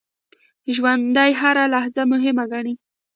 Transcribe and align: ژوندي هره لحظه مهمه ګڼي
ژوندي 0.75 1.31
هره 1.41 1.63
لحظه 1.73 2.03
مهمه 2.13 2.43
ګڼي 2.51 2.73